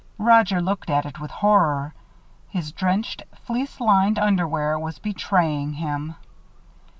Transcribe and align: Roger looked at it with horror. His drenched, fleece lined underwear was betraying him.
Roger 0.17 0.59
looked 0.59 0.89
at 0.89 1.05
it 1.05 1.19
with 1.19 1.29
horror. 1.29 1.93
His 2.49 2.71
drenched, 2.71 3.21
fleece 3.43 3.79
lined 3.79 4.17
underwear 4.17 4.79
was 4.79 4.97
betraying 4.97 5.73
him. 5.73 6.15